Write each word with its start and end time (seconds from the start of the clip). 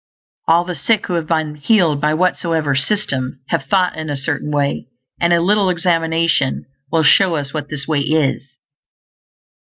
All 0.47 0.65
the 0.65 0.73
sick 0.73 1.05
who 1.05 1.13
have 1.13 1.27
been 1.27 1.53
healed, 1.53 2.01
by 2.01 2.15
whatsoever 2.15 2.73
"system," 2.73 3.41
have 3.49 3.65
thought 3.65 3.95
in 3.95 4.09
a 4.09 4.17
certain 4.17 4.49
way; 4.49 4.87
and 5.19 5.31
a 5.31 5.39
little 5.39 5.69
examination 5.69 6.65
will 6.91 7.03
show 7.03 7.35
us 7.35 7.53
what 7.53 7.69
this 7.69 7.85
way 7.87 7.99
is. 8.01 8.41